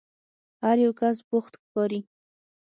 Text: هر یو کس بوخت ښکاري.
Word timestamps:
هر 0.63 0.77
یو 0.85 0.93
کس 0.99 1.17
بوخت 1.29 1.53
ښکاري. 1.61 2.01